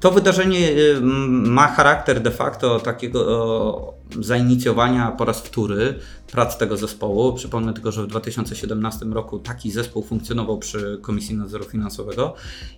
To 0.00 0.10
wydarzenie 0.10 0.70
y, 0.70 1.00
ma 1.30 1.66
charakter 1.66 2.22
de 2.22 2.30
facto 2.30 2.80
takiego 2.80 3.94
zainicjowania 4.20 5.10
po 5.10 5.24
raz 5.24 5.40
wtóry 5.40 5.94
prac 6.32 6.58
tego 6.58 6.76
zespołu. 6.76 7.32
Przypomnę 7.32 7.74
tylko, 7.74 7.92
że 7.92 8.02
w 8.02 8.06
2017 8.06 9.06
roku 9.06 9.38
taki 9.38 9.70
zespół 9.70 10.02
funkcjonował 10.02 10.58
przy 10.58 10.98
Komisji 11.02 11.36
Nadzoru 11.36 11.64
Finansowego 11.64 12.34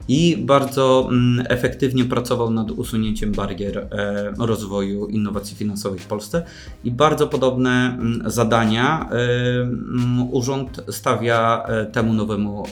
i 0.08 0.36
bardzo 0.36 1.08
mm, 1.10 1.46
efektywnie 1.48 2.04
pracował 2.04 2.50
nad 2.50 2.70
usunięciem 2.70 3.32
barier 3.32 3.78
e, 3.78 4.32
rozwoju 4.38 5.06
innowacji 5.06 5.56
finansowych 5.56 6.00
w 6.00 6.06
Polsce 6.06 6.44
i 6.84 6.90
bardzo 6.90 7.26
podobne 7.26 7.98
mm, 8.00 8.30
zadania 8.30 9.08
e, 9.10 9.14
mm, 9.62 10.28
urząd 10.32 10.84
stawia 10.90 11.64
e, 11.66 11.86
temu 11.86 12.12
nowemu 12.12 12.62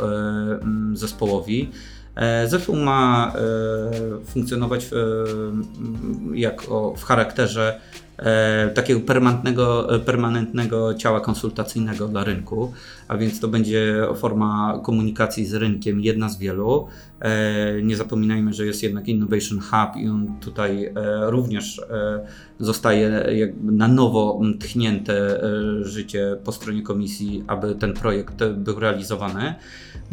zespołowi. 0.92 1.70
E, 2.16 2.48
zespół 2.48 2.76
ma 2.76 3.32
funkcjonować 4.24 4.86
w, 4.90 4.92
jako 6.34 6.94
w 6.96 7.04
charakterze 7.04 7.80
takiego 8.74 9.00
permanentnego, 9.00 9.88
permanentnego 10.06 10.94
ciała 10.94 11.20
konsultacyjnego 11.20 12.08
dla 12.08 12.24
rynku, 12.24 12.72
a 13.08 13.16
więc 13.16 13.40
to 13.40 13.48
będzie 13.48 14.06
forma 14.16 14.80
komunikacji 14.82 15.46
z 15.46 15.54
rynkiem, 15.54 16.00
jedna 16.00 16.28
z 16.28 16.38
wielu. 16.38 16.88
Nie 17.82 17.96
zapominajmy, 17.96 18.52
że 18.52 18.66
jest 18.66 18.82
jednak 18.82 19.08
Innovation 19.08 19.60
Hub 19.60 20.02
i 20.02 20.08
on 20.08 20.40
tutaj 20.40 20.92
również 21.26 21.80
zostaje 22.60 23.26
na 23.62 23.88
nowo 23.88 24.40
tchnięte 24.60 25.40
życie 25.82 26.36
po 26.44 26.52
stronie 26.52 26.82
komisji, 26.82 27.44
aby 27.46 27.74
ten 27.74 27.92
projekt 27.92 28.44
był 28.44 28.80
realizowany. 28.80 29.54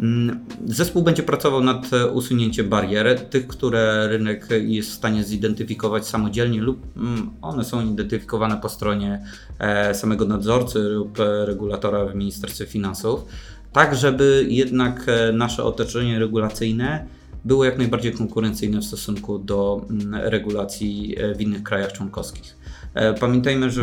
Mm, 0.00 0.44
zespół 0.66 1.02
będzie 1.02 1.22
pracował 1.22 1.60
nad 1.60 1.90
usunięciem 2.12 2.68
barier, 2.68 3.20
tych, 3.20 3.46
które 3.46 4.08
rynek 4.08 4.48
jest 4.60 4.90
w 4.90 4.94
stanie 4.94 5.24
zidentyfikować 5.24 6.06
samodzielnie 6.06 6.60
lub 6.60 6.96
mm, 6.96 7.30
one 7.42 7.64
są 7.64 7.86
identyfikowane 7.86 8.56
po 8.56 8.68
stronie 8.68 9.24
e, 9.58 9.94
samego 9.94 10.24
nadzorcy 10.24 10.78
lub 10.78 11.18
regulatora 11.44 12.04
w 12.04 12.14
Ministerstwie 12.14 12.66
Finansów, 12.66 13.24
tak 13.72 13.96
żeby 13.96 14.46
jednak 14.48 15.04
e, 15.08 15.32
nasze 15.32 15.64
otoczenie 15.64 16.18
regulacyjne 16.18 17.06
było 17.44 17.64
jak 17.64 17.78
najbardziej 17.78 18.12
konkurencyjne 18.12 18.80
w 18.80 18.84
stosunku 18.84 19.38
do 19.38 19.86
mm, 19.90 20.14
regulacji 20.14 21.16
e, 21.18 21.34
w 21.34 21.40
innych 21.40 21.62
krajach 21.62 21.92
członkowskich. 21.92 22.57
E, 22.94 23.14
pamiętajmy, 23.14 23.70
że 23.70 23.82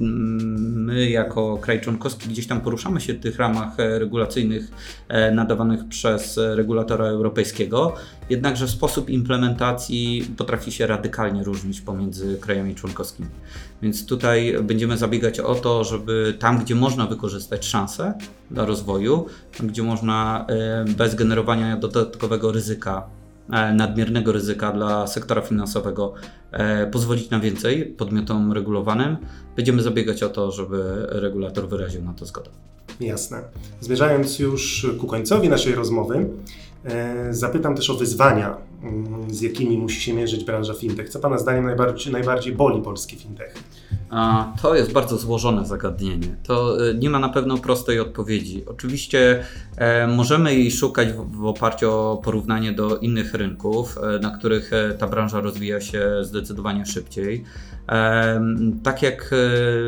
mm, 0.00 0.84
my 0.84 1.10
jako 1.10 1.56
kraj 1.56 1.80
członkowski 1.80 2.28
gdzieś 2.28 2.46
tam 2.46 2.60
poruszamy 2.60 3.00
się 3.00 3.14
w 3.14 3.20
tych 3.20 3.36
ramach 3.36 3.80
e, 3.80 3.98
regulacyjnych 3.98 4.70
e, 5.08 5.30
nadawanych 5.30 5.88
przez 5.88 6.40
regulatora 6.54 7.06
europejskiego, 7.06 7.94
jednakże 8.30 8.68
sposób 8.68 9.10
implementacji 9.10 10.28
potrafi 10.36 10.72
się 10.72 10.86
radykalnie 10.86 11.44
różnić 11.44 11.80
pomiędzy 11.80 12.38
krajami 12.40 12.74
członkowskimi. 12.74 13.28
Więc 13.82 14.06
tutaj 14.06 14.56
będziemy 14.62 14.96
zabiegać 14.96 15.40
o 15.40 15.54
to, 15.54 15.84
żeby 15.84 16.34
tam, 16.38 16.58
gdzie 16.58 16.74
można 16.74 17.06
wykorzystać 17.06 17.66
szanse 17.66 18.14
dla 18.50 18.64
rozwoju, 18.64 19.26
tam, 19.58 19.66
gdzie 19.68 19.82
można 19.82 20.46
bez 20.96 21.14
generowania 21.14 21.76
dodatkowego 21.76 22.52
ryzyka 22.52 23.02
E, 23.23 23.23
nadmiernego 23.48 24.32
ryzyka 24.32 24.72
dla 24.72 25.06
sektora 25.06 25.42
finansowego 25.42 26.14
e, 26.52 26.86
pozwolić 26.86 27.30
na 27.30 27.40
więcej 27.40 27.86
podmiotom 27.86 28.52
regulowanym, 28.52 29.16
będziemy 29.56 29.82
zabiegać 29.82 30.22
o 30.22 30.28
to, 30.28 30.52
żeby 30.52 31.06
regulator 31.08 31.68
wyraził 31.68 32.02
na 32.02 32.12
to 32.12 32.26
zgodę. 32.26 32.50
Jasne. 33.00 33.42
Zmierzając 33.80 34.38
już 34.38 34.86
ku 35.00 35.06
końcowi 35.06 35.48
naszej 35.48 35.74
rozmowy, 35.74 36.28
e, 36.84 37.34
zapytam 37.34 37.76
też 37.76 37.90
o 37.90 37.94
wyzwania, 37.94 38.56
mm, 38.82 39.34
z 39.34 39.40
jakimi 39.40 39.78
musi 39.78 40.00
się 40.00 40.14
mierzyć 40.14 40.44
branża 40.44 40.74
fintech. 40.74 41.08
Co 41.08 41.20
Pana 41.20 41.38
zdaniem 41.38 41.64
najbardziej, 41.64 42.12
najbardziej 42.12 42.52
boli 42.52 42.82
polski 42.82 43.16
fintech? 43.16 43.54
To 44.62 44.74
jest 44.74 44.92
bardzo 44.92 45.18
złożone 45.18 45.66
zagadnienie. 45.66 46.36
To 46.42 46.88
e, 46.90 46.94
nie 46.94 47.10
ma 47.10 47.18
na 47.18 47.28
pewno 47.28 47.58
prostej 47.58 48.00
odpowiedzi. 48.00 48.64
Oczywiście 48.66 49.44
e, 49.76 50.06
możemy 50.06 50.54
jej 50.54 50.70
szukać 50.70 51.08
w, 51.12 51.46
oparciu 51.46 51.92
o 51.92 52.20
porównanie 52.24 52.72
do 52.72 52.98
innych 52.98 53.34
rynków, 53.34 53.98
e, 53.98 54.18
na 54.18 54.30
których 54.30 54.70
ta 54.98 55.06
branża 55.06 55.40
rozwija 55.40 55.80
się 55.80 56.10
zdecydowanie 56.22 56.86
szybciej. 56.86 57.44
Tak 58.82 59.02
jak 59.02 59.34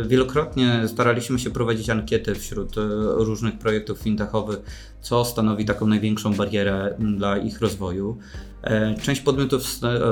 wielokrotnie 0.07 0.83
staraliśmy 0.87 1.39
się 1.39 1.51
prowadzić 1.51 1.91
ankiety 1.91 2.35
wśród 2.35 2.75
różnych 3.17 3.59
projektów 3.59 3.99
fintechowych, 3.99 4.59
co 5.01 5.25
stanowi 5.25 5.65
taką 5.65 5.87
największą 5.87 6.35
barierę 6.35 6.97
dla 6.99 7.39
ich 7.39 7.61
rozwoju. 7.61 8.19
E, 8.67 8.95
część 8.95 9.21
podmiotów 9.21 9.63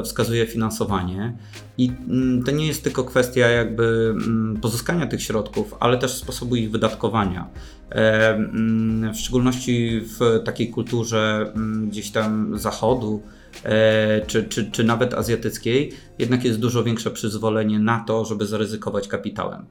wskazuje 0.05 0.47
finansowanie 0.47 1.37
i 1.79 1.93
to 2.47 2.51
nie 2.51 2.67
jest 2.67 2.85
tylko 2.85 3.05
kwestia 3.05 3.49
jakby 3.49 3.85
pozyskania 4.61 5.07
tych 5.07 5.23
środków, 5.23 5.75
ale 5.81 5.99
też 5.99 6.15
sposobu 6.15 6.57
ich 6.57 6.71
wydatkowania. 6.71 7.49
E, 7.91 8.35
mm, 8.35 9.15
w 9.15 9.19
szczególności 9.19 10.01
w 10.01 10.43
takiej 10.45 10.71
kulturze 10.71 11.53
gdzieś 11.89 12.11
tam 12.11 12.59
zachodu, 12.59 13.23
E, 13.63 14.21
czy, 14.27 14.45
czy, 14.45 14.71
czy 14.71 14.85
nawet 14.85 15.15
azjatyckiej, 15.15 15.93
jednak 16.19 16.45
jest 16.45 16.59
dużo 16.59 16.85
większe 16.85 17.11
przyzwolenie 17.11 17.79
na 17.79 18.05
to, 18.07 18.25
żeby 18.25 18.47
zaryzykować 18.47 19.09
kapitałem. 19.09 19.67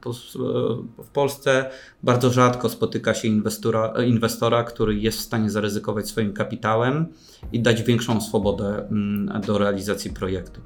W 0.98 1.10
Polsce 1.12 1.70
bardzo 2.02 2.30
rzadko 2.30 2.68
spotyka 2.68 3.14
się 3.14 3.28
inwestora, 3.28 3.92
inwestora, 4.06 4.64
który 4.64 4.94
jest 4.94 5.18
w 5.18 5.22
stanie 5.22 5.50
zaryzykować 5.50 6.08
swoim 6.08 6.32
kapitałem 6.32 7.06
i 7.52 7.60
dać 7.60 7.82
większą 7.82 8.20
swobodę 8.20 8.88
mm, 8.90 9.40
do 9.46 9.58
realizacji 9.58 10.10
projektu. 10.10 10.60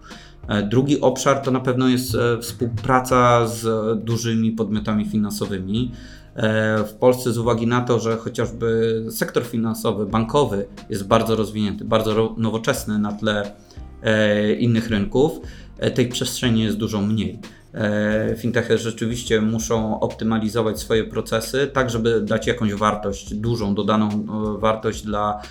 E, 0.48 0.62
drugi 0.62 1.00
obszar 1.00 1.42
to 1.42 1.50
na 1.50 1.60
pewno 1.60 1.88
jest 1.88 2.14
e, 2.14 2.38
współpraca 2.40 3.46
z 3.46 3.64
dużymi 4.04 4.52
podmiotami 4.52 5.04
finansowymi. 5.04 5.92
E, 6.38 6.84
w 6.84 6.94
Polsce 6.94 7.32
z 7.32 7.38
uwagi 7.38 7.66
na 7.66 7.80
to, 7.80 8.00
że 8.00 8.16
chociażby 8.16 9.04
sektor 9.10 9.44
finansowy, 9.44 10.06
bankowy 10.06 10.66
jest 10.90 11.06
bardzo 11.06 11.36
rozwinięty, 11.36 11.84
bardzo 11.84 12.34
nowoczesny 12.36 12.98
na 12.98 13.12
tle 13.12 13.54
e, 14.02 14.52
innych 14.52 14.90
rynków, 14.90 15.40
e, 15.78 15.90
tej 15.90 16.08
przestrzeni 16.08 16.62
jest 16.62 16.76
dużo 16.76 17.00
mniej. 17.00 17.38
Fintechy 18.36 18.78
rzeczywiście 18.78 19.40
muszą 19.40 20.00
optymalizować 20.00 20.80
swoje 20.80 21.04
procesy, 21.04 21.70
tak 21.72 21.90
żeby 21.90 22.20
dać 22.20 22.46
jakąś 22.46 22.74
wartość, 22.74 23.34
dużą 23.34 23.74
dodaną 23.74 24.26
wartość 24.58 25.02
dla 25.02 25.42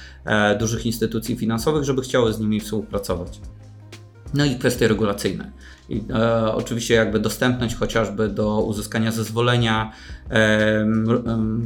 dużych 0.59 0.85
instytucji 0.85 1.35
finansowych, 1.35 1.83
żeby 1.83 2.01
chciały 2.01 2.33
z 2.33 2.39
nimi 2.39 2.59
współpracować. 2.59 3.39
No 4.33 4.45
i 4.45 4.55
kwestie 4.55 4.87
regulacyjne. 4.87 5.51
I, 5.89 6.03
e, 6.13 6.53
oczywiście 6.53 6.93
jakby 6.93 7.19
dostępność 7.19 7.75
chociażby 7.75 8.27
do 8.29 8.61
uzyskania 8.61 9.11
zezwolenia, 9.11 9.91
e, 10.29 10.85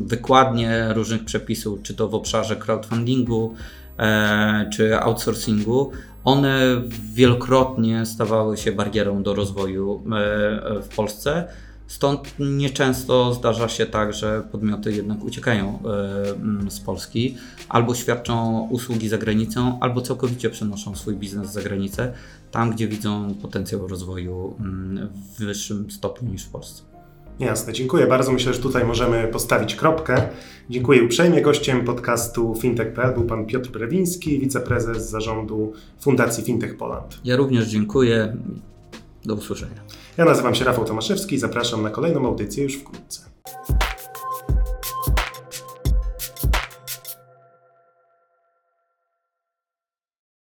wykładnie 0.05 0.87
różnych 0.93 1.25
przepisów, 1.25 1.81
czy 1.81 1.93
to 1.93 2.07
w 2.07 2.15
obszarze 2.15 2.55
crowdfundingu, 2.55 3.55
e, 3.99 4.69
czy 4.73 4.99
outsourcingu, 4.99 5.91
one 6.23 6.81
wielokrotnie 7.13 8.05
stawały 8.05 8.57
się 8.57 8.71
barierą 8.71 9.23
do 9.23 9.35
rozwoju 9.35 10.03
e, 10.05 10.81
w 10.81 10.95
Polsce. 10.95 11.47
Stąd 11.91 12.33
nieczęsto 12.39 13.33
zdarza 13.33 13.69
się 13.69 13.85
tak, 13.85 14.13
że 14.13 14.43
podmioty 14.51 14.91
jednak 14.91 15.23
uciekają 15.23 15.79
e, 16.65 16.71
z 16.71 16.79
Polski, 16.79 17.37
albo 17.69 17.95
świadczą 17.95 18.67
usługi 18.69 19.09
za 19.09 19.17
granicą, 19.17 19.77
albo 19.79 20.01
całkowicie 20.01 20.49
przenoszą 20.49 20.95
swój 20.95 21.15
biznes 21.15 21.51
za 21.51 21.61
granicę, 21.61 22.13
tam 22.51 22.71
gdzie 22.71 22.87
widzą 22.87 23.35
potencjał 23.41 23.87
rozwoju 23.87 24.55
w 25.15 25.39
wyższym 25.39 25.91
stopniu 25.91 26.31
niż 26.31 26.43
w 26.43 26.49
Polsce. 26.49 26.83
Jasne, 27.39 27.73
dziękuję 27.73 28.07
bardzo. 28.07 28.31
Myślę, 28.31 28.53
że 28.53 28.59
tutaj 28.59 28.85
możemy 28.85 29.27
postawić 29.27 29.75
kropkę. 29.75 30.21
Dziękuję 30.69 31.03
uprzejmie. 31.03 31.41
Gościem 31.41 31.85
podcastu 31.85 32.55
fintech.pl 32.55 33.13
był 33.13 33.23
pan 33.23 33.45
Piotr 33.45 33.69
Brewiński, 33.69 34.39
wiceprezes 34.39 35.09
zarządu 35.09 35.73
Fundacji 35.99 36.43
Fintech 36.43 36.77
Poland. 36.77 37.19
Ja 37.23 37.35
również 37.35 37.67
dziękuję. 37.67 38.37
Do 39.25 39.35
usłyszenia. 39.35 39.81
Ja 40.17 40.25
nazywam 40.25 40.55
się 40.55 40.65
Rafał 40.65 40.85
Tomaszewski 40.85 41.35
i 41.35 41.39
zapraszam 41.39 41.81
na 41.81 41.89
kolejną 41.89 42.25
audycję 42.25 42.63
już 42.63 42.75
wkrótce. 42.75 43.30